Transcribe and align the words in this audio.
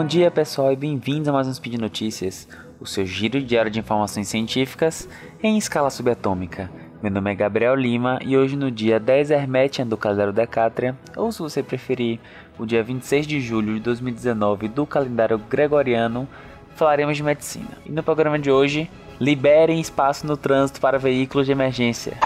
Bom 0.00 0.06
dia 0.06 0.30
pessoal 0.30 0.72
e 0.72 0.76
bem-vindos 0.76 1.28
a 1.28 1.32
mais 1.32 1.46
um 1.46 1.52
Speed 1.52 1.74
Notícias, 1.74 2.48
o 2.80 2.86
seu 2.86 3.04
giro 3.04 3.38
diário 3.42 3.70
de 3.70 3.80
informações 3.80 4.28
científicas 4.28 5.06
em 5.42 5.58
escala 5.58 5.90
subatômica. 5.90 6.70
Meu 7.02 7.12
nome 7.12 7.30
é 7.30 7.34
Gabriel 7.34 7.74
Lima 7.74 8.18
e 8.24 8.34
hoje 8.34 8.56
no 8.56 8.70
dia 8.70 8.98
10 8.98 9.30
Hermetian 9.30 9.86
do 9.86 9.98
calendário 9.98 10.32
Decátria, 10.32 10.96
ou 11.14 11.30
se 11.30 11.40
você 11.40 11.62
preferir, 11.62 12.18
o 12.58 12.64
dia 12.64 12.82
26 12.82 13.26
de 13.26 13.42
julho 13.42 13.74
de 13.74 13.80
2019 13.80 14.68
do 14.68 14.86
calendário 14.86 15.36
Gregoriano, 15.36 16.26
falaremos 16.74 17.18
de 17.18 17.22
medicina. 17.22 17.76
E 17.84 17.92
no 17.92 18.02
programa 18.02 18.38
de 18.38 18.50
hoje, 18.50 18.90
liberem 19.20 19.82
espaço 19.82 20.26
no 20.26 20.34
trânsito 20.34 20.80
para 20.80 20.98
veículos 20.98 21.44
de 21.44 21.52
emergência. 21.52 22.16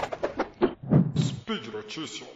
Speed 1.17 1.73
Notícias. 1.73 2.34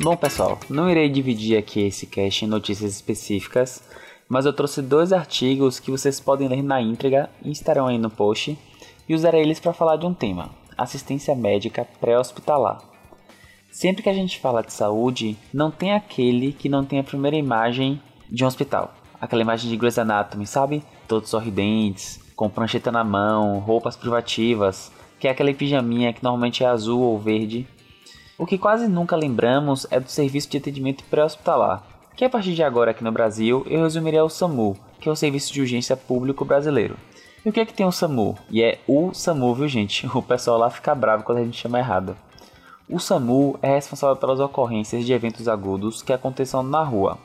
Bom 0.00 0.16
pessoal, 0.16 0.60
não 0.70 0.88
irei 0.88 1.08
dividir 1.08 1.58
aqui 1.58 1.80
esse 1.80 2.06
cast 2.06 2.44
em 2.44 2.48
notícias 2.48 2.94
específicas, 2.94 3.82
mas 4.28 4.46
eu 4.46 4.52
trouxe 4.52 4.80
dois 4.80 5.12
artigos 5.12 5.80
que 5.80 5.90
vocês 5.90 6.20
podem 6.20 6.46
ler 6.46 6.62
na 6.62 6.80
íntegra 6.80 7.28
e 7.44 7.50
estarão 7.50 7.88
aí 7.88 7.98
no 7.98 8.08
post, 8.08 8.56
e 9.08 9.14
usarei 9.14 9.42
eles 9.42 9.58
para 9.58 9.72
falar 9.72 9.96
de 9.96 10.06
um 10.06 10.14
tema: 10.14 10.50
assistência 10.76 11.34
médica 11.34 11.84
pré-hospitalar. 12.00 12.80
Sempre 13.72 14.04
que 14.04 14.08
a 14.08 14.14
gente 14.14 14.38
fala 14.38 14.62
de 14.62 14.72
saúde, 14.72 15.36
não 15.52 15.68
tem 15.68 15.92
aquele 15.92 16.52
que 16.52 16.68
não 16.68 16.84
tem 16.84 17.00
a 17.00 17.04
primeira 17.04 17.36
imagem 17.36 18.00
de 18.30 18.44
um 18.44 18.46
hospital. 18.46 18.94
Aquela 19.20 19.42
imagem 19.42 19.68
de 19.68 19.76
Grey's 19.76 19.98
Anatomy, 19.98 20.46
sabe? 20.46 20.80
Todos 21.08 21.28
sorridentes, 21.28 22.20
com 22.36 22.48
prancheta 22.48 22.92
na 22.92 23.02
mão, 23.02 23.58
roupas 23.58 23.96
privativas, 23.96 24.92
que 25.18 25.26
é 25.26 25.32
aquela 25.32 25.52
pijaminha 25.52 26.12
que 26.12 26.22
normalmente 26.22 26.62
é 26.62 26.68
azul 26.68 27.00
ou 27.00 27.18
verde 27.18 27.66
o 28.38 28.46
que 28.46 28.56
quase 28.56 28.86
nunca 28.86 29.16
lembramos 29.16 29.84
é 29.90 29.98
do 29.98 30.08
serviço 30.08 30.48
de 30.48 30.58
atendimento 30.58 31.02
pré-hospitalar, 31.10 31.82
que 32.16 32.24
a 32.24 32.30
partir 32.30 32.54
de 32.54 32.62
agora 32.62 32.92
aqui 32.92 33.02
no 33.02 33.10
Brasil 33.10 33.66
eu 33.68 33.82
resumirei 33.82 34.20
ao 34.20 34.30
SAMU, 34.30 34.76
que 35.00 35.08
é 35.08 35.12
o 35.12 35.16
Serviço 35.16 35.52
de 35.52 35.60
Urgência 35.60 35.96
Público 35.96 36.44
Brasileiro. 36.44 36.96
E 37.44 37.48
o 37.48 37.52
que 37.52 37.58
é 37.58 37.66
que 37.66 37.74
tem 37.74 37.84
o 37.84 37.90
SAMU? 37.90 38.38
E 38.48 38.62
é 38.62 38.78
o 38.86 39.12
SAMU, 39.12 39.54
viu 39.54 39.66
gente? 39.66 40.08
O 40.14 40.22
pessoal 40.22 40.56
lá 40.56 40.70
fica 40.70 40.94
bravo 40.94 41.24
quando 41.24 41.38
a 41.38 41.44
gente 41.44 41.56
chama 41.56 41.80
errado. 41.80 42.16
O 42.88 43.00
SAMU 43.00 43.58
é 43.60 43.74
responsável 43.74 44.16
pelas 44.16 44.38
ocorrências 44.38 45.04
de 45.04 45.12
eventos 45.12 45.48
agudos 45.48 46.00
que 46.00 46.12
aconteçam 46.12 46.62
na 46.62 46.82
rua, 46.82 47.18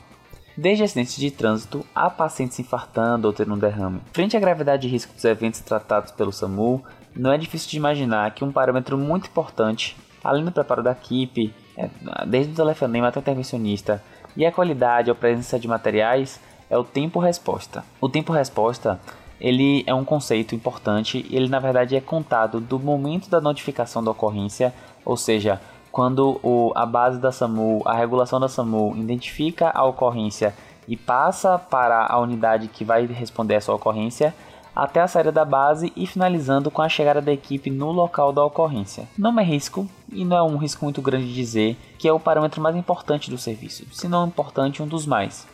desde 0.58 0.84
acidentes 0.84 1.16
de 1.16 1.30
trânsito 1.30 1.86
a 1.94 2.10
pacientes 2.10 2.58
infartando 2.60 3.28
ou 3.28 3.34
tendo 3.34 3.54
um 3.54 3.60
derrame. 3.60 4.02
Frente 4.12 4.36
à 4.36 4.40
gravidade 4.40 4.88
e 4.88 4.92
risco 4.92 5.14
dos 5.14 5.26
eventos 5.26 5.60
tratados 5.60 6.12
pelo 6.12 6.34
SAMU, 6.34 6.84
não 7.16 7.32
é 7.32 7.38
difícil 7.38 7.70
de 7.70 7.78
imaginar 7.78 8.34
que 8.34 8.44
um 8.44 8.52
parâmetro 8.52 8.98
muito 8.98 9.28
importante 9.28 9.96
além 10.24 10.46
do 10.46 10.52
preparo 10.52 10.82
da 10.82 10.92
equipe, 10.92 11.54
é, 11.78 11.90
desde 12.26 12.54
o 12.54 12.56
telefonema 12.56 13.08
até 13.08 13.20
o 13.20 13.22
intervencionista, 13.22 14.02
e 14.36 14.46
a 14.46 14.52
qualidade 14.52 15.10
ou 15.10 15.16
presença 15.16 15.60
de 15.60 15.68
materiais, 15.68 16.40
é 16.70 16.78
o 16.78 16.84
tempo-resposta. 16.84 17.84
O 18.02 18.10
tempo-resposta 18.10 19.00
ele 19.40 19.84
é 19.86 19.94
um 19.94 20.06
conceito 20.06 20.56
importante 20.56 21.26
ele 21.30 21.50
na 21.50 21.60
verdade 21.60 21.96
é 21.96 22.02
contado 22.02 22.62
do 22.62 22.80
momento 22.80 23.30
da 23.30 23.42
notificação 23.42 24.04
da 24.04 24.12
ocorrência, 24.12 24.74
ou 25.04 25.18
seja, 25.18 25.60
quando 25.92 26.40
o, 26.42 26.72
a 26.76 26.86
base 26.86 27.20
da 27.20 27.32
SAMU, 27.32 27.82
a 27.86 27.94
regulação 27.94 28.40
da 28.40 28.48
SAMU 28.48 28.96
identifica 28.96 29.70
a 29.70 29.84
ocorrência 29.86 30.56
e 30.88 30.98
passa 30.98 31.60
para 31.60 32.08
a 32.08 32.20
unidade 32.20 32.68
que 32.68 32.84
vai 32.84 33.06
responder 33.06 33.56
essa 33.56 33.72
ocorrência, 33.72 34.34
até 34.76 35.02
a 35.02 35.08
saída 35.08 35.32
da 35.32 35.46
base 35.46 35.92
e 35.96 36.08
finalizando 36.08 36.72
com 36.72 36.82
a 36.82 36.90
chegada 36.90 37.22
da 37.22 37.32
equipe 37.32 37.70
no 37.70 37.92
local 37.92 38.32
da 38.32 38.44
ocorrência. 38.44 39.08
Não 39.18 39.40
é 39.40 39.44
risco, 39.44 39.88
e 40.12 40.26
não 40.26 40.38
é 40.38 40.44
um 40.44 40.58
risco 40.58 40.86
muito 40.86 41.02
grande 41.02 41.28
de 41.28 41.34
dizer, 41.34 41.78
que 41.98 42.08
é 42.08 42.14
o 42.14 42.20
parâmetro 42.20 42.62
mais 42.62 42.76
importante 42.76 43.30
do 43.30 43.38
serviço, 43.38 43.86
se 43.92 44.08
não 44.08 44.28
importante, 44.28 44.82
um 44.82 44.88
dos 44.88 45.06
mais. 45.06 45.48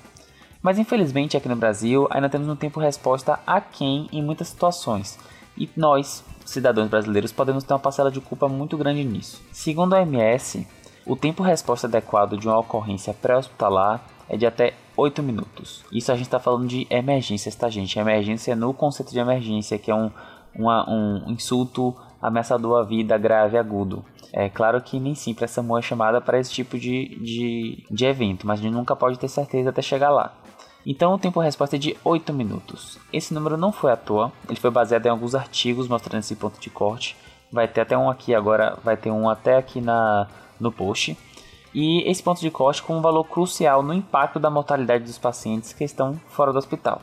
Mas 0.62 0.78
infelizmente 0.78 1.38
aqui 1.38 1.48
no 1.48 1.56
Brasil 1.56 2.08
ainda 2.10 2.30
temos 2.30 2.48
um 2.48 2.56
tempo 2.56 2.80
resposta 2.80 3.40
aquém 3.46 4.08
em 4.12 4.22
muitas 4.22 4.50
situações, 4.50 5.18
e 5.58 5.70
nós, 5.76 6.24
cidadãos 6.46 6.90
brasileiros, 6.90 7.32
podemos 7.32 7.64
ter 7.64 7.74
uma 7.74 7.80
parcela 7.80 8.10
de 8.10 8.22
culpa 8.22 8.48
muito 8.48 8.78
grande 8.78 9.04
nisso. 9.04 9.42
Segundo 9.52 9.94
a 9.94 10.00
OMS, 10.00 10.66
o 11.06 11.16
tempo 11.16 11.44
resposta 11.44 11.88
adequado 11.88 12.38
de 12.38 12.48
uma 12.48 12.60
ocorrência 12.60 13.14
pré-hospitalar 13.14 14.02
é 14.30 14.38
de 14.38 14.46
até 14.46 14.74
8 14.96 15.24
minutos. 15.24 15.84
Isso 15.92 16.12
a 16.12 16.16
gente 16.16 16.28
está 16.28 16.40
falando 16.40 16.68
de 16.68 16.86
emergências, 16.90 17.56
tá, 17.56 17.70
gente? 17.70 17.98
Emergência 17.98 18.56
no 18.56 18.74
conceito 18.74 19.12
de 19.12 19.20
emergência, 19.20 19.78
que 19.80 19.90
é 19.90 19.96
um, 19.96 20.12
uma, 20.54 20.88
um 20.90 21.32
insulto 21.32 21.96
ameaçador 22.22 22.80
à 22.80 22.84
vida 22.84 23.18
grave 23.18 23.58
agudo. 23.58 24.06
É 24.32 24.48
claro 24.48 24.80
que 24.82 25.00
nem 25.00 25.16
sempre 25.16 25.46
essa 25.46 25.56
SAMU 25.56 25.78
é 25.78 25.82
chamada 25.82 26.22
para 26.22 26.40
esse 26.40 26.52
tipo 26.52 26.78
de, 26.78 27.18
de, 27.20 27.84
de 27.90 28.06
evento, 28.06 28.46
mas 28.46 28.60
a 28.60 28.64
gente 28.64 28.74
nunca 28.74 28.96
pode 28.96 29.18
ter 29.18 29.28
certeza 29.28 29.72
até 29.72 29.82
chegar 29.82 30.12
lá. 30.12 30.34
Então 30.86 31.14
o 31.14 31.18
tempo 31.18 31.40
de 31.40 31.46
resposta 31.46 31.76
é 31.76 31.80
de 31.80 31.98
8 32.04 32.32
minutos. 32.32 33.00
Esse 33.12 33.34
número 33.34 33.58
não 33.58 33.72
foi 33.72 33.92
à 33.92 33.98
toa, 33.98 34.32
ele 34.48 34.60
foi 34.60 34.70
baseado 34.70 35.08
em 35.08 35.10
alguns 35.10 35.34
artigos 35.34 35.88
mostrando 35.88 36.22
esse 36.22 36.36
ponto 36.36 36.60
de 36.60 36.70
corte. 36.70 37.18
Vai 37.52 37.68
ter 37.68 37.82
até 37.82 37.98
um 37.98 38.10
aqui 38.10 38.36
agora, 38.36 38.78
vai 38.84 38.96
ter 38.96 39.10
um 39.10 39.28
até 39.28 39.58
aqui 39.58 39.82
na, 39.82 40.28
no 40.60 40.72
post 40.72 41.18
e 41.74 42.02
esse 42.10 42.22
ponto 42.24 42.42
de 42.42 42.50
corte 42.50 42.82
com 42.82 42.98
um 42.98 43.02
valor 43.02 43.24
crucial 43.26 43.84
no 43.84 43.94
impacto 43.94 44.40
da 44.40 44.50
mortalidade 44.50 45.04
dos 45.04 45.18
pacientes 45.18 45.74
que 45.74 45.84
estão 45.84 46.20
fora 46.30 46.52
do 46.52 46.58
hospital. 46.58 47.02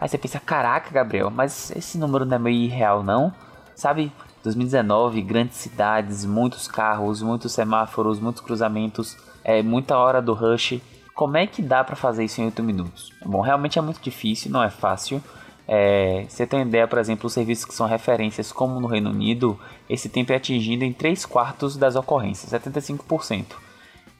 Aí 0.00 0.08
você 0.08 0.16
pensa, 0.16 0.38
caraca, 0.38 0.90
Gabriel, 0.90 1.30
mas 1.30 1.72
esse 1.72 1.98
número 1.98 2.24
não 2.24 2.36
é 2.36 2.38
meio 2.38 2.62
irreal, 2.62 3.02
não? 3.02 3.32
Sabe, 3.74 4.12
2019, 4.44 5.20
grandes 5.22 5.56
cidades, 5.56 6.24
muitos 6.24 6.68
carros, 6.68 7.20
muitos 7.20 7.52
semáforos, 7.52 8.20
muitos 8.20 8.40
cruzamentos, 8.40 9.16
é, 9.42 9.62
muita 9.62 9.96
hora 9.96 10.22
do 10.22 10.34
rush. 10.34 10.80
Como 11.14 11.36
é 11.36 11.46
que 11.46 11.60
dá 11.60 11.82
para 11.82 11.96
fazer 11.96 12.24
isso 12.24 12.40
em 12.40 12.44
8 12.44 12.62
minutos? 12.62 13.12
Bom, 13.24 13.40
realmente 13.40 13.78
é 13.78 13.82
muito 13.82 14.00
difícil, 14.00 14.52
não 14.52 14.62
é 14.62 14.70
fácil. 14.70 15.20
É, 15.66 16.24
você 16.28 16.46
tem 16.46 16.62
ideia, 16.62 16.86
por 16.86 16.98
exemplo, 16.98 17.26
os 17.26 17.32
serviços 17.32 17.64
que 17.64 17.74
são 17.74 17.86
referências, 17.86 18.52
como 18.52 18.80
no 18.80 18.86
Reino 18.86 19.10
Unido, 19.10 19.58
esse 19.90 20.08
tempo 20.08 20.32
é 20.32 20.36
atingido 20.36 20.84
em 20.84 20.92
3 20.92 21.26
quartos 21.26 21.76
das 21.76 21.96
ocorrências, 21.96 22.52
75%. 22.52 23.67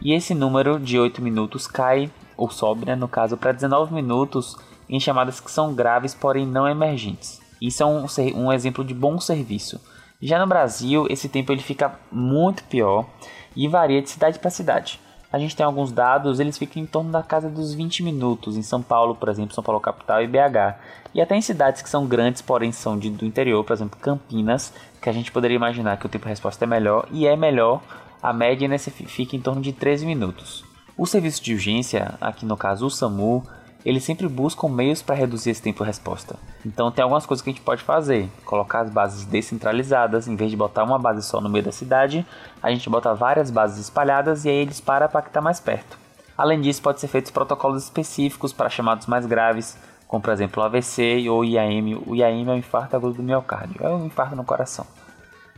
E 0.00 0.12
esse 0.12 0.34
número 0.34 0.78
de 0.78 0.98
8 0.98 1.20
minutos 1.20 1.66
cai, 1.66 2.10
ou 2.36 2.50
sobe, 2.50 2.86
né, 2.86 2.94
no 2.94 3.08
caso, 3.08 3.36
para 3.36 3.52
19 3.52 3.92
minutos 3.92 4.56
em 4.88 5.00
chamadas 5.00 5.40
que 5.40 5.50
são 5.50 5.74
graves, 5.74 6.14
porém 6.14 6.46
não 6.46 6.68
emergentes. 6.68 7.40
Isso 7.60 7.82
é 7.82 7.86
um, 7.86 8.06
um 8.36 8.52
exemplo 8.52 8.84
de 8.84 8.94
bom 8.94 9.20
serviço. 9.20 9.80
Já 10.20 10.38
no 10.38 10.46
Brasil, 10.46 11.06
esse 11.10 11.28
tempo 11.28 11.52
ele 11.52 11.62
fica 11.62 11.98
muito 12.10 12.64
pior 12.64 13.06
e 13.54 13.68
varia 13.68 14.00
de 14.00 14.10
cidade 14.10 14.38
para 14.38 14.50
cidade. 14.50 15.00
A 15.30 15.38
gente 15.38 15.54
tem 15.54 15.66
alguns 15.66 15.92
dados, 15.92 16.40
eles 16.40 16.56
ficam 16.56 16.82
em 16.82 16.86
torno 16.86 17.10
da 17.10 17.22
casa 17.22 17.50
dos 17.50 17.74
20 17.74 18.02
minutos, 18.02 18.56
em 18.56 18.62
São 18.62 18.80
Paulo, 18.80 19.14
por 19.14 19.28
exemplo, 19.28 19.54
São 19.54 19.62
Paulo 19.62 19.80
capital 19.80 20.22
e 20.22 20.26
BH. 20.26 20.78
E 21.14 21.20
até 21.20 21.36
em 21.36 21.42
cidades 21.42 21.82
que 21.82 21.88
são 21.88 22.06
grandes, 22.06 22.40
porém 22.40 22.72
são 22.72 22.98
de, 22.98 23.10
do 23.10 23.26
interior, 23.26 23.62
por 23.62 23.74
exemplo, 23.74 23.98
Campinas, 24.00 24.72
que 25.02 25.08
a 25.08 25.12
gente 25.12 25.30
poderia 25.30 25.56
imaginar 25.56 25.98
que 25.98 26.06
o 26.06 26.08
tempo 26.08 26.24
de 26.24 26.30
resposta 26.30 26.64
é 26.64 26.68
melhor, 26.68 27.06
e 27.10 27.26
é 27.26 27.36
melhor 27.36 27.82
a 28.22 28.32
média 28.32 28.68
nesse 28.68 28.90
fica 28.90 29.36
em 29.36 29.40
torno 29.40 29.60
de 29.60 29.72
13 29.72 30.04
minutos. 30.06 30.64
O 30.96 31.06
serviço 31.06 31.42
de 31.42 31.54
urgência, 31.54 32.14
aqui 32.20 32.44
no 32.44 32.56
caso 32.56 32.86
o 32.86 32.90
SAMU, 32.90 33.44
eles 33.84 34.02
sempre 34.02 34.26
buscam 34.26 34.68
meios 34.68 35.00
para 35.00 35.14
reduzir 35.14 35.50
esse 35.50 35.62
tempo 35.62 35.84
de 35.84 35.86
resposta. 35.86 36.36
Então 36.66 36.90
tem 36.90 37.02
algumas 37.02 37.24
coisas 37.24 37.42
que 37.42 37.50
a 37.50 37.52
gente 37.52 37.62
pode 37.62 37.82
fazer. 37.82 38.28
Colocar 38.44 38.80
as 38.80 38.90
bases 38.90 39.24
descentralizadas, 39.24 40.26
em 40.26 40.34
vez 40.34 40.50
de 40.50 40.56
botar 40.56 40.82
uma 40.82 40.98
base 40.98 41.22
só 41.22 41.40
no 41.40 41.48
meio 41.48 41.64
da 41.64 41.72
cidade, 41.72 42.26
a 42.62 42.70
gente 42.70 42.90
bota 42.90 43.14
várias 43.14 43.50
bases 43.50 43.78
espalhadas 43.78 44.44
e 44.44 44.48
aí 44.48 44.56
eles 44.56 44.80
param 44.80 45.08
para 45.08 45.22
que 45.22 45.28
está 45.28 45.40
mais 45.40 45.60
perto. 45.60 45.96
Além 46.36 46.60
disso, 46.60 46.82
pode 46.82 47.00
ser 47.00 47.08
feitos 47.08 47.30
protocolos 47.30 47.84
específicos 47.84 48.52
para 48.52 48.68
chamados 48.68 49.06
mais 49.06 49.24
graves, 49.26 49.76
como 50.06 50.22
por 50.22 50.32
exemplo 50.32 50.62
AVC 50.62 51.28
ou 51.28 51.44
IAM. 51.44 52.02
O 52.06 52.14
IAM 52.14 52.48
é 52.48 52.54
o 52.54 52.56
infarto 52.56 52.96
agudo 52.96 53.14
do 53.14 53.22
miocárdio, 53.22 53.84
é 53.84 53.88
o 53.88 54.04
infarto 54.04 54.34
no 54.34 54.44
coração. 54.44 54.86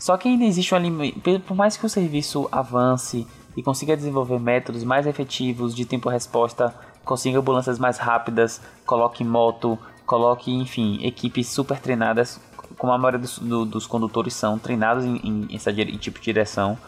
Só 0.00 0.17
que 0.17 0.29
ainda 0.29 0.44
existe 0.44 0.75
um 0.75 0.79
limite, 0.79 1.20
por 1.47 1.55
mais 1.55 1.76
que 1.76 1.85
o 1.85 1.88
serviço 1.88 2.49
avance 2.50 3.26
e 3.55 3.62
consiga 3.62 3.94
desenvolver 3.94 4.41
métodos 4.41 4.82
mais 4.82 5.06
efetivos 5.06 5.75
de 5.75 5.85
tempo-resposta, 5.85 6.75
consiga 7.05 7.38
ambulâncias 7.38 7.79
mais 7.79 7.99
rápidas, 7.99 8.62
coloque 8.87 9.23
moto, 9.23 9.79
coloque, 10.06 10.50
enfim, 10.50 10.99
equipes 11.02 11.49
super 11.49 11.79
treinadas, 11.79 12.41
como 12.79 12.94
a 12.94 12.99
maioria 12.99 13.19
dos, 13.19 13.38
do, 13.38 13.67
dos 13.67 13.87
condutores 13.87 14.32
são 14.32 14.58
treinados 14.58 15.05
em, 15.05 15.17
em, 15.23 15.55
essa, 15.55 15.70
em 15.70 15.99
tipo 15.99 16.19
de 16.19 16.25
direção, 16.25 16.79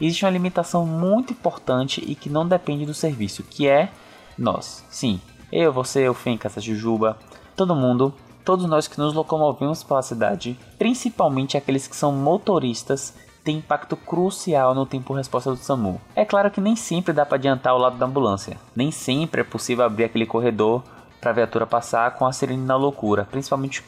existe 0.00 0.24
uma 0.24 0.30
limitação 0.30 0.86
muito 0.86 1.32
importante 1.32 2.00
e 2.06 2.14
que 2.14 2.30
não 2.30 2.46
depende 2.46 2.86
do 2.86 2.94
serviço, 2.94 3.42
que 3.42 3.66
é 3.66 3.90
nós. 4.38 4.84
Sim, 4.88 5.20
eu, 5.50 5.72
você, 5.72 6.08
o 6.08 6.14
Fencas, 6.14 6.56
a 6.56 6.60
Jujuba, 6.60 7.18
todo 7.56 7.74
mundo 7.74 8.14
todos 8.44 8.66
nós 8.66 8.88
que 8.88 8.98
nos 8.98 9.14
locomovemos 9.14 9.82
pela 9.82 10.02
cidade, 10.02 10.58
principalmente 10.78 11.56
aqueles 11.56 11.86
que 11.86 11.96
são 11.96 12.12
motoristas, 12.12 13.14
têm 13.44 13.56
impacto 13.58 13.96
crucial 13.96 14.74
no 14.74 14.86
tempo-resposta 14.86 15.50
do 15.50 15.56
SAMU. 15.56 16.00
É 16.14 16.24
claro 16.24 16.50
que 16.50 16.60
nem 16.60 16.76
sempre 16.76 17.12
dá 17.12 17.26
para 17.26 17.36
adiantar 17.36 17.74
o 17.74 17.78
lado 17.78 17.96
da 17.96 18.06
ambulância, 18.06 18.56
nem 18.74 18.90
sempre 18.90 19.40
é 19.40 19.44
possível 19.44 19.84
abrir 19.84 20.04
aquele 20.04 20.26
corredor 20.26 20.82
para 21.20 21.30
a 21.30 21.34
viatura 21.34 21.66
passar 21.66 22.12
com 22.12 22.26
a 22.26 22.32
sirene 22.32 22.64
na 22.64 22.76
loucura, 22.76 23.26
principalmente 23.30 23.84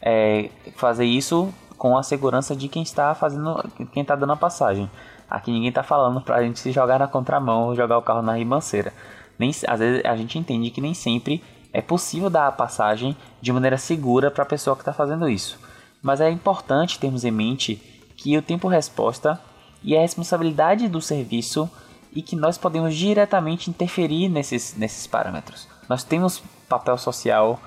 é, 0.00 0.50
fazer 0.74 1.04
isso 1.04 1.52
com 1.78 1.96
a 1.96 2.02
segurança 2.02 2.54
de 2.54 2.68
quem 2.68 2.82
está 2.82 3.14
fazendo, 3.14 3.64
quem 3.92 4.02
está 4.02 4.14
dando 4.14 4.32
a 4.32 4.36
passagem. 4.36 4.90
Aqui 5.28 5.50
ninguém 5.50 5.70
está 5.70 5.82
falando 5.82 6.20
para 6.20 6.36
a 6.36 6.42
gente 6.42 6.60
se 6.60 6.70
jogar 6.70 6.98
na 6.98 7.08
contramão 7.08 7.68
ou 7.68 7.74
jogar 7.74 7.98
o 7.98 8.02
carro 8.02 8.22
na 8.22 8.36
ribanceira. 8.36 8.92
Nem, 9.38 9.50
às 9.66 9.80
vezes 9.80 10.04
a 10.04 10.14
gente 10.14 10.38
entende 10.38 10.70
que 10.70 10.80
nem 10.80 10.92
sempre 10.92 11.42
é 11.72 11.80
possível 11.80 12.28
dar 12.28 12.46
a 12.46 12.52
passagem 12.52 13.16
de 13.40 13.52
maneira 13.52 13.78
segura 13.78 14.30
para 14.30 14.42
a 14.42 14.46
pessoa 14.46 14.76
que 14.76 14.82
está 14.82 14.92
fazendo 14.92 15.28
isso. 15.28 15.58
Mas 16.02 16.20
é 16.20 16.30
importante 16.30 16.98
termos 16.98 17.24
em 17.24 17.30
mente 17.30 17.76
que 18.16 18.36
o 18.36 18.42
tempo-resposta 18.42 19.40
e 19.82 19.96
a 19.96 20.00
responsabilidade 20.00 20.88
do 20.88 21.00
serviço 21.00 21.70
e 22.12 22.20
que 22.20 22.36
nós 22.36 22.58
podemos 22.58 22.94
diretamente 22.94 23.70
interferir 23.70 24.28
nesses, 24.28 24.76
nesses 24.76 25.06
parâmetros. 25.06 25.66
Nós 25.88 26.04
temos 26.04 26.42
papel 26.68 26.98
social 26.98 27.58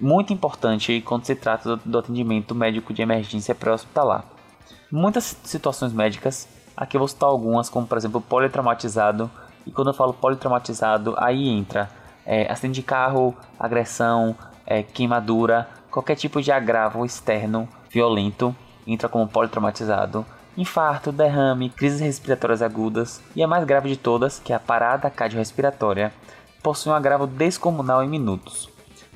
muito 0.00 0.32
importante 0.32 1.00
quando 1.00 1.24
se 1.24 1.34
trata 1.34 1.76
do, 1.76 1.82
do 1.84 1.98
atendimento 1.98 2.54
médico 2.54 2.92
de 2.92 3.02
emergência 3.02 3.54
pré-hospitalar. 3.54 4.24
Muitas 4.90 5.36
situações 5.44 5.92
médicas, 5.92 6.48
aqui 6.76 6.96
eu 6.96 7.00
vou 7.00 7.08
citar 7.08 7.28
algumas, 7.28 7.68
como 7.68 7.86
por 7.86 7.96
exemplo 7.96 8.20
politraumatizado, 8.20 9.30
e 9.66 9.70
quando 9.70 9.88
eu 9.88 9.94
falo 9.94 10.12
politraumatizado, 10.12 11.14
aí 11.16 11.48
entra 11.48 11.90
é, 12.26 12.50
acidente 12.50 12.76
de 12.76 12.82
carro, 12.82 13.34
agressão, 13.58 14.36
é, 14.66 14.82
queimadura, 14.82 15.68
qualquer 15.90 16.16
tipo 16.16 16.40
de 16.42 16.50
agravo 16.50 17.04
externo 17.04 17.68
violento 17.90 18.54
entra 18.86 19.08
como 19.08 19.28
politraumatizado. 19.28 20.26
Infarto, 20.56 21.10
derrame, 21.10 21.70
crises 21.70 22.00
respiratórias 22.00 22.62
agudas 22.62 23.20
e 23.34 23.42
a 23.42 23.48
mais 23.48 23.64
grave 23.64 23.88
de 23.88 23.96
todas, 23.96 24.38
que 24.38 24.52
é 24.52 24.56
a 24.56 24.60
parada 24.60 25.10
cardiorrespiratória, 25.10 26.12
possui 26.62 26.92
um 26.92 26.94
agravo 26.94 27.26
descomunal 27.26 28.02
em 28.02 28.08
minutos. 28.08 28.68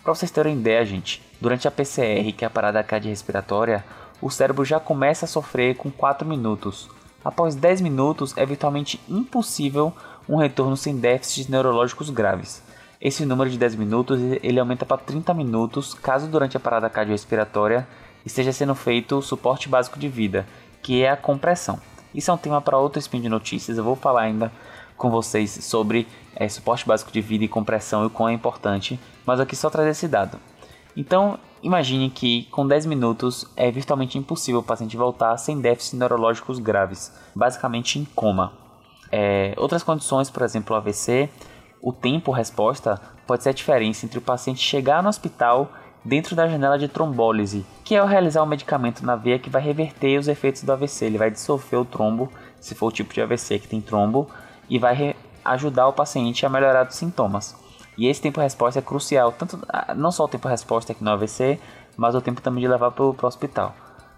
Para 0.02 0.14
vocês 0.14 0.30
terem 0.30 0.58
ideia, 0.58 0.84
gente, 0.84 1.22
durante 1.40 1.68
a 1.68 1.70
PCR, 1.70 2.32
que 2.32 2.44
é 2.44 2.46
a 2.46 2.50
parada 2.50 2.82
cardiorrespiratória, 2.82 3.84
o 4.20 4.30
cérebro 4.30 4.64
já 4.64 4.80
começa 4.80 5.26
a 5.26 5.28
sofrer 5.28 5.76
com 5.76 5.90
4 5.90 6.26
minutos. 6.26 6.88
Após 7.24 7.54
10 7.54 7.82
minutos, 7.82 8.36
é 8.36 8.44
virtualmente 8.44 9.00
impossível 9.08 9.92
um 10.28 10.36
retorno 10.36 10.76
sem 10.76 10.96
déficits 10.96 11.48
neurológicos 11.48 12.10
graves. 12.10 12.62
Esse 13.00 13.24
número 13.24 13.48
de 13.48 13.56
10 13.56 13.76
minutos 13.76 14.20
ele 14.42 14.58
aumenta 14.58 14.84
para 14.84 14.96
30 14.96 15.32
minutos 15.32 15.94
caso 15.94 16.26
durante 16.26 16.56
a 16.56 16.60
parada 16.60 16.90
cardiorrespiratória 16.90 17.86
esteja 18.26 18.52
sendo 18.52 18.74
feito 18.74 19.18
o 19.18 19.22
suporte 19.22 19.68
básico 19.68 20.00
de 20.00 20.08
vida, 20.08 20.44
que 20.82 21.04
é 21.04 21.10
a 21.10 21.16
compressão. 21.16 21.78
Isso 22.12 22.28
é 22.28 22.34
um 22.34 22.38
tema 22.38 22.60
para 22.60 22.76
outro 22.76 22.98
spin 22.98 23.20
de 23.20 23.28
notícias, 23.28 23.78
eu 23.78 23.84
vou 23.84 23.94
falar 23.94 24.22
ainda 24.22 24.50
com 24.96 25.10
vocês 25.10 25.64
sobre 25.64 26.08
é, 26.34 26.48
suporte 26.48 26.84
básico 26.84 27.12
de 27.12 27.20
vida 27.20 27.44
e 27.44 27.48
compressão 27.48 28.02
e 28.02 28.06
o 28.06 28.10
quão 28.10 28.28
é 28.28 28.32
importante, 28.32 28.98
mas 29.24 29.38
aqui 29.38 29.54
só 29.54 29.70
trazer 29.70 29.90
esse 29.90 30.08
dado. 30.08 30.40
Então, 30.96 31.38
imagine 31.62 32.10
que 32.10 32.48
com 32.50 32.66
10 32.66 32.86
minutos 32.86 33.46
é 33.54 33.70
virtualmente 33.70 34.18
impossível 34.18 34.58
o 34.58 34.64
paciente 34.64 34.96
voltar 34.96 35.36
sem 35.36 35.60
déficits 35.60 35.96
neurológicos 35.96 36.58
graves, 36.58 37.12
basicamente 37.32 37.96
em 38.00 38.04
coma. 38.04 38.52
É, 39.12 39.54
outras 39.56 39.84
condições, 39.84 40.28
por 40.28 40.42
exemplo, 40.42 40.74
AVC, 40.74 41.30
o 41.80 41.92
tempo-resposta 41.92 43.00
pode 43.26 43.42
ser 43.42 43.50
a 43.50 43.52
diferença 43.52 44.04
entre 44.04 44.18
o 44.18 44.22
paciente 44.22 44.60
chegar 44.60 45.02
no 45.02 45.08
hospital 45.08 45.70
dentro 46.04 46.34
da 46.34 46.48
janela 46.48 46.78
de 46.78 46.88
trombólise, 46.88 47.64
que 47.84 47.94
é 47.94 48.02
o 48.02 48.06
realizar 48.06 48.42
o 48.42 48.46
medicamento 48.46 49.04
na 49.04 49.16
veia 49.16 49.38
que 49.38 49.50
vai 49.50 49.62
reverter 49.62 50.18
os 50.18 50.28
efeitos 50.28 50.62
do 50.62 50.72
AVC. 50.72 51.04
Ele 51.04 51.18
vai 51.18 51.30
dissolver 51.30 51.80
o 51.80 51.84
trombo, 51.84 52.32
se 52.60 52.74
for 52.74 52.86
o 52.86 52.92
tipo 52.92 53.12
de 53.12 53.20
AVC 53.20 53.58
que 53.58 53.68
tem 53.68 53.80
trombo, 53.80 54.28
e 54.68 54.78
vai 54.78 55.14
ajudar 55.44 55.88
o 55.88 55.92
paciente 55.92 56.44
a 56.44 56.48
melhorar 56.48 56.88
os 56.88 56.94
sintomas. 56.94 57.54
E 57.96 58.06
esse 58.06 58.22
tempo-resposta 58.22 58.78
é 58.78 58.82
crucial, 58.82 59.32
tanto 59.32 59.58
não 59.96 60.12
só 60.12 60.24
o 60.24 60.28
tempo-resposta 60.28 60.92
aqui 60.92 61.02
no 61.02 61.10
AVC, 61.10 61.58
mas 61.96 62.14
o 62.14 62.20
tempo 62.20 62.40
também 62.40 62.62
de 62.62 62.68
levar 62.68 62.92
para 62.92 63.04
o 63.04 63.16
hospital. 63.22 63.74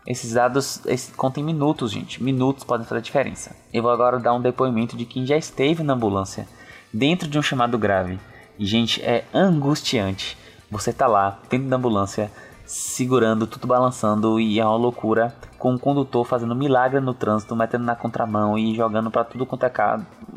Esses 0.06 0.32
dados 0.32 0.84
esse, 0.86 1.12
contem 1.12 1.42
minutos, 1.42 1.92
gente. 1.92 2.22
Minutos 2.22 2.64
podem 2.64 2.86
fazer 2.86 2.98
a 2.98 3.02
diferença. 3.02 3.54
Eu 3.72 3.82
vou 3.82 3.90
agora 3.90 4.18
dar 4.18 4.34
um 4.34 4.40
depoimento 4.40 4.96
de 4.96 5.04
quem 5.04 5.26
já 5.26 5.36
esteve 5.36 5.82
na 5.82 5.94
ambulância 5.94 6.46
dentro 6.92 7.28
de 7.28 7.38
um 7.38 7.42
chamado 7.42 7.78
grave. 7.78 8.18
E, 8.58 8.66
gente, 8.66 9.02
é 9.02 9.24
angustiante. 9.32 10.36
Você 10.70 10.92
tá 10.92 11.06
lá, 11.06 11.38
dentro 11.48 11.68
da 11.68 11.76
ambulância, 11.76 12.30
segurando, 12.64 13.46
tudo 13.46 13.66
balançando 13.66 14.38
e 14.38 14.60
é 14.60 14.64
uma 14.64 14.76
loucura, 14.76 15.34
com 15.58 15.74
o 15.74 15.78
condutor 15.78 16.24
fazendo 16.24 16.54
milagre 16.54 17.00
no 17.00 17.12
trânsito, 17.12 17.56
metendo 17.56 17.84
na 17.84 17.96
contramão 17.96 18.56
e 18.56 18.74
jogando 18.74 19.10
para 19.10 19.24
tudo 19.24 19.44
quanto 19.44 19.64
é 19.64 19.72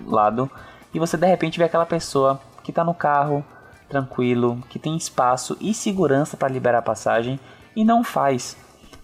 lado. 0.08 0.50
E 0.94 1.00
você 1.00 1.16
de 1.16 1.28
repente 1.28 1.60
vê 1.60 1.66
aquela 1.66 1.86
pessoa 1.86 2.40
que 2.64 2.72
tá 2.72 2.84
no 2.84 2.94
carro, 2.94 3.46
tranquilo, 3.88 4.58
que 4.70 4.80
tem 4.80 4.96
espaço 4.96 5.56
e 5.62 5.74
segurança 5.74 6.36
para 6.36 6.48
liberar 6.48 6.80
a 6.80 6.84
passagem 6.84 7.40
e 7.76 7.86
não 7.86 8.04
faz. 8.04 8.58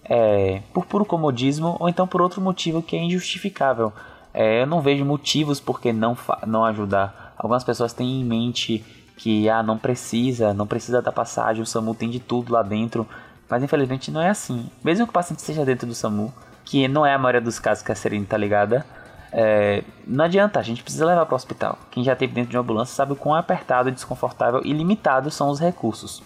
É, 0.04 0.62
por 0.74 0.86
puro 0.86 1.04
comodismo 1.04 1.76
ou 1.78 1.88
então 1.88 2.06
por 2.06 2.20
outro 2.20 2.40
motivo 2.40 2.82
que 2.82 2.96
é 2.96 2.98
injustificável. 2.98 3.92
É, 4.34 4.62
eu 4.62 4.66
não 4.66 4.80
vejo 4.80 5.04
motivos 5.04 5.60
por 5.60 5.80
que 5.80 5.92
não, 5.92 6.16
não 6.46 6.64
ajudar 6.64 7.29
Algumas 7.40 7.64
pessoas 7.64 7.94
têm 7.94 8.20
em 8.20 8.24
mente 8.24 8.84
que 9.16 9.48
ah, 9.48 9.62
não 9.62 9.78
precisa, 9.78 10.52
não 10.52 10.66
precisa 10.66 11.00
da 11.00 11.10
passagem, 11.10 11.62
o 11.62 11.66
SAMU 11.66 11.94
tem 11.94 12.10
de 12.10 12.20
tudo 12.20 12.52
lá 12.52 12.62
dentro. 12.62 13.08
Mas 13.48 13.62
infelizmente 13.62 14.10
não 14.10 14.20
é 14.20 14.28
assim. 14.28 14.70
Mesmo 14.84 15.06
que 15.06 15.10
o 15.10 15.12
paciente 15.12 15.38
esteja 15.38 15.64
dentro 15.64 15.86
do 15.86 15.94
SAMU, 15.94 16.32
que 16.64 16.86
não 16.86 17.04
é 17.04 17.14
a 17.14 17.18
maioria 17.18 17.40
dos 17.40 17.58
casos 17.58 17.82
que 17.82 17.90
a 17.90 17.94
Serena 17.94 18.26
tá 18.28 18.36
ligada, 18.36 18.84
é, 19.32 19.82
não 20.06 20.26
adianta, 20.26 20.60
a 20.60 20.62
gente 20.62 20.82
precisa 20.82 21.06
levar 21.06 21.24
para 21.24 21.34
o 21.34 21.36
hospital. 21.36 21.78
Quem 21.90 22.04
já 22.04 22.12
esteve 22.12 22.34
dentro 22.34 22.50
de 22.50 22.56
uma 22.58 22.62
ambulância 22.62 22.94
sabe 22.94 23.14
o 23.14 23.16
quão 23.16 23.34
apertado, 23.34 23.90
desconfortável 23.90 24.60
e 24.62 24.72
limitado 24.72 25.30
são 25.30 25.48
os 25.48 25.58
recursos. 25.58 26.22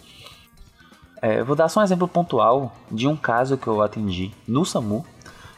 É, 1.22 1.44
vou 1.44 1.54
dar 1.54 1.68
só 1.68 1.80
um 1.80 1.84
exemplo 1.84 2.08
pontual 2.08 2.72
de 2.90 3.06
um 3.06 3.16
caso 3.16 3.56
que 3.56 3.68
eu 3.68 3.80
atendi 3.82 4.32
no 4.48 4.64
SAMU. 4.64 5.06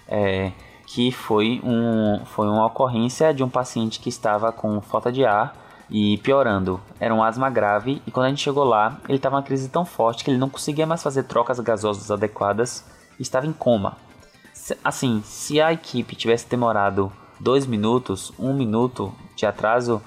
É, 0.06 0.52
que 0.86 1.10
foi, 1.10 1.60
um, 1.64 2.24
foi 2.24 2.46
uma 2.46 2.64
ocorrência 2.64 3.34
de 3.34 3.42
um 3.42 3.48
paciente 3.48 3.98
que 3.98 4.08
estava 4.08 4.52
com 4.52 4.80
falta 4.80 5.10
de 5.10 5.24
ar 5.24 5.54
e 5.90 6.16
piorando. 6.18 6.80
Era 7.00 7.12
um 7.12 7.22
asma 7.22 7.50
grave 7.50 8.00
e 8.06 8.10
quando 8.10 8.26
a 8.26 8.28
gente 8.28 8.42
chegou 8.42 8.64
lá, 8.64 8.98
ele 9.08 9.16
estava 9.16 9.36
uma 9.36 9.42
crise 9.42 9.68
tão 9.68 9.84
forte 9.84 10.24
que 10.24 10.30
ele 10.30 10.38
não 10.38 10.48
conseguia 10.48 10.86
mais 10.86 11.02
fazer 11.02 11.24
trocas 11.24 11.58
gasosas 11.58 12.10
adequadas 12.10 12.84
e 13.18 13.22
estava 13.22 13.46
em 13.46 13.52
coma. 13.52 13.96
Assim, 14.82 15.22
se 15.24 15.60
a 15.60 15.72
equipe 15.72 16.16
tivesse 16.16 16.48
demorado 16.48 17.12
dois 17.38 17.66
minutos, 17.66 18.32
um 18.38 18.54
minuto 18.54 19.12
de 19.34 19.44
atraso, 19.44 20.00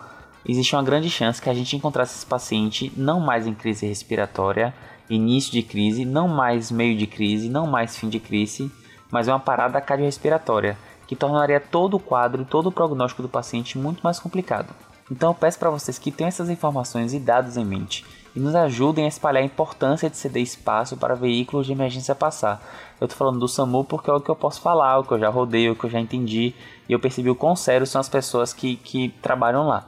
existe 0.48 0.76
uma 0.76 0.84
grande 0.84 1.10
chance 1.10 1.42
que 1.42 1.50
a 1.50 1.54
gente 1.54 1.76
encontrasse 1.76 2.16
esse 2.16 2.26
paciente 2.26 2.92
não 2.96 3.20
mais 3.20 3.46
em 3.46 3.54
crise 3.54 3.86
respiratória, 3.86 4.74
início 5.10 5.52
de 5.52 5.62
crise, 5.62 6.06
não 6.06 6.28
mais 6.28 6.72
meio 6.72 6.98
de 6.98 7.06
crise, 7.06 7.50
não 7.50 7.68
mais 7.68 7.98
fim 7.98 8.10
de 8.10 8.20
crise, 8.20 8.72
mas 9.12 9.28
é 9.28 9.32
uma 9.32 9.40
parada 9.40 9.82
cardiorrespiratória, 9.82 10.78
que 11.08 11.16
tornaria 11.16 11.60
todo 11.60 11.96
o 11.96 12.00
quadro 12.00 12.44
e 12.44 12.46
todo 12.46 12.68
o 12.68 12.72
prognóstico 12.72 13.22
do 13.22 13.30
paciente 13.30 13.78
muito 13.78 14.02
mais 14.02 14.20
complicado. 14.20 14.74
Então 15.12 15.32
eu 15.32 15.34
peço 15.34 15.58
para 15.58 15.72
vocês 15.72 15.98
que 15.98 16.12
tenham 16.12 16.28
essas 16.28 16.50
informações 16.50 17.14
e 17.14 17.20
dados 17.20 17.58
em 17.58 17.66
mente 17.66 18.06
e 18.36 18.40
nos 18.40 18.54
ajudem 18.54 19.06
a 19.06 19.08
espalhar 19.08 19.42
a 19.42 19.46
importância 19.46 20.10
de 20.10 20.16
ceder 20.16 20.44
espaço 20.44 20.96
para 20.96 21.16
veículos 21.16 21.66
de 21.66 21.72
emergência 21.72 22.14
passar. 22.14 22.62
Eu 23.02 23.06
estou 23.06 23.18
falando 23.18 23.40
do 23.40 23.48
SAMU 23.48 23.84
porque 23.84 24.10
é 24.10 24.14
o 24.14 24.22
que 24.22 24.30
eu 24.30 24.36
posso 24.36 24.62
falar, 24.62 25.00
o 25.00 25.04
que 25.04 25.12
eu 25.12 25.20
já 25.20 25.30
rodei, 25.30 25.70
o 25.70 25.76
que 25.76 25.86
eu 25.86 25.90
já 25.90 26.00
entendi 26.00 26.54
e 26.88 26.94
eu 26.94 27.00
percebi 27.00 27.30
o 27.30 27.36
quão 27.36 27.56
sério 27.56 27.88
são 27.88 28.00
as 28.00 28.10
pessoas 28.10 28.54
que, 28.54 28.76
que 28.76 29.10
trabalham 29.22 29.68
lá. 29.68 29.88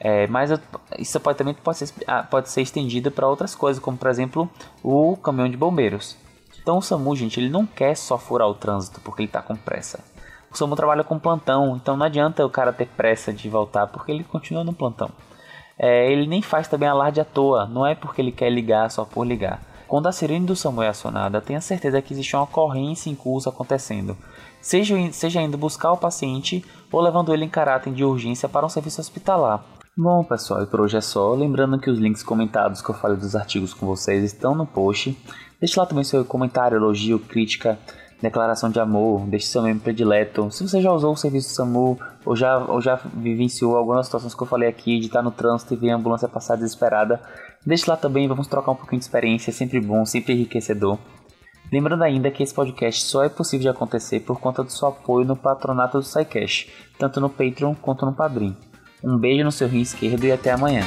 É, 0.00 0.26
mas 0.28 0.50
eu, 0.50 0.58
isso 0.98 1.18
pode, 1.20 1.38
também 1.38 1.54
pode 1.54 1.78
ser, 1.78 1.92
ah, 2.06 2.22
pode 2.22 2.50
ser 2.50 2.62
estendido 2.62 3.10
para 3.10 3.26
outras 3.28 3.54
coisas, 3.54 3.82
como 3.82 3.96
por 3.96 4.08
exemplo 4.08 4.48
o 4.82 5.16
caminhão 5.16 5.48
de 5.48 5.56
bombeiros. 5.56 6.16
Então 6.68 6.76
o 6.76 6.82
SAMU, 6.82 7.16
gente, 7.16 7.40
ele 7.40 7.48
não 7.48 7.64
quer 7.64 7.96
só 7.96 8.18
furar 8.18 8.46
o 8.46 8.52
trânsito 8.52 9.00
porque 9.00 9.22
ele 9.22 9.30
tá 9.30 9.40
com 9.40 9.56
pressa. 9.56 10.00
O 10.52 10.54
SAMU 10.54 10.76
trabalha 10.76 11.02
com 11.02 11.18
plantão, 11.18 11.74
então 11.74 11.96
não 11.96 12.04
adianta 12.04 12.44
o 12.44 12.50
cara 12.50 12.74
ter 12.74 12.86
pressa 12.88 13.32
de 13.32 13.48
voltar 13.48 13.86
porque 13.86 14.12
ele 14.12 14.22
continua 14.22 14.62
no 14.62 14.74
plantão. 14.74 15.08
É, 15.78 16.12
ele 16.12 16.26
nem 16.26 16.42
faz 16.42 16.68
também 16.68 16.86
alarde 16.86 17.22
à 17.22 17.24
toa, 17.24 17.64
não 17.64 17.86
é 17.86 17.94
porque 17.94 18.20
ele 18.20 18.30
quer 18.30 18.50
ligar 18.50 18.90
só 18.90 19.06
por 19.06 19.26
ligar. 19.26 19.62
Quando 19.86 20.08
a 20.08 20.12
sirene 20.12 20.44
do 20.44 20.54
SAMU 20.54 20.82
é 20.82 20.88
acionada, 20.88 21.40
tenha 21.40 21.62
certeza 21.62 22.02
que 22.02 22.12
existe 22.12 22.36
uma 22.36 22.42
ocorrência 22.42 23.08
em 23.08 23.14
curso 23.14 23.48
acontecendo, 23.48 24.14
seja, 24.60 24.94
seja 25.10 25.40
indo 25.40 25.56
buscar 25.56 25.92
o 25.92 25.96
paciente 25.96 26.62
ou 26.92 27.00
levando 27.00 27.32
ele 27.32 27.46
em 27.46 27.48
caráter 27.48 27.94
de 27.94 28.04
urgência 28.04 28.46
para 28.46 28.66
um 28.66 28.68
serviço 28.68 29.00
hospitalar. 29.00 29.64
Bom, 29.96 30.22
pessoal, 30.22 30.62
e 30.62 30.66
por 30.66 30.82
hoje 30.82 30.96
é 30.96 31.00
só. 31.00 31.34
Lembrando 31.34 31.80
que 31.80 31.90
os 31.90 31.98
links 31.98 32.22
comentados 32.22 32.80
que 32.80 32.88
eu 32.88 32.94
falei 32.94 33.16
dos 33.16 33.34
artigos 33.34 33.74
com 33.74 33.84
vocês 33.84 34.22
estão 34.22 34.54
no 34.54 34.64
post. 34.64 35.18
Deixe 35.60 35.78
lá 35.78 35.86
também 35.86 36.04
seu 36.04 36.24
comentário, 36.24 36.76
elogio, 36.76 37.18
crítica, 37.18 37.78
declaração 38.22 38.70
de 38.70 38.78
amor, 38.80 39.26
deixe 39.26 39.46
seu 39.46 39.62
membro 39.62 39.82
predileto. 39.82 40.50
Se 40.50 40.66
você 40.66 40.80
já 40.80 40.92
usou 40.92 41.12
o 41.12 41.16
serviço 41.16 41.54
SAMU 41.54 41.98
ou 42.24 42.36
já, 42.36 42.58
ou 42.58 42.80
já 42.80 42.96
vivenciou 43.14 43.76
algumas 43.76 44.06
situações 44.06 44.34
que 44.34 44.42
eu 44.42 44.46
falei 44.46 44.68
aqui, 44.68 44.98
de 44.98 45.06
estar 45.06 45.22
no 45.22 45.30
trânsito 45.30 45.74
e 45.74 45.76
ver 45.76 45.90
a 45.90 45.96
ambulância 45.96 46.28
passar 46.28 46.56
desesperada, 46.56 47.20
deixe 47.66 47.88
lá 47.88 47.96
também, 47.96 48.28
vamos 48.28 48.46
trocar 48.46 48.72
um 48.72 48.76
pouquinho 48.76 49.00
de 49.00 49.04
experiência, 49.04 49.50
é 49.50 49.52
sempre 49.52 49.80
bom, 49.80 50.04
sempre 50.04 50.32
enriquecedor. 50.32 50.98
Lembrando 51.70 52.02
ainda 52.02 52.30
que 52.30 52.42
esse 52.42 52.54
podcast 52.54 53.04
só 53.04 53.24
é 53.24 53.28
possível 53.28 53.64
de 53.64 53.68
acontecer 53.68 54.20
por 54.20 54.40
conta 54.40 54.64
do 54.64 54.72
seu 54.72 54.88
apoio 54.88 55.26
no 55.26 55.36
patronato 55.36 55.98
do 55.98 56.04
SciCash, 56.04 56.66
tanto 56.98 57.20
no 57.20 57.28
Patreon 57.28 57.74
quanto 57.74 58.06
no 58.06 58.14
Padrim. 58.14 58.56
Um 59.04 59.18
beijo 59.18 59.44
no 59.44 59.52
seu 59.52 59.68
rio 59.68 59.82
esquerdo 59.82 60.24
e 60.24 60.32
até 60.32 60.50
amanhã. 60.50 60.82